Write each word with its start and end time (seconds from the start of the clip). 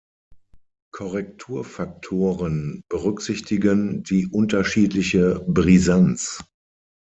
Korrekturfaktoren 0.95 2.81
berücksichtigen 2.89 4.01
die 4.01 4.25
unterschiedliche 4.25 5.45
Brisanz. 5.47 6.41